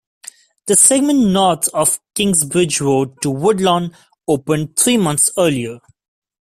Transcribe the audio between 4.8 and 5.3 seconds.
months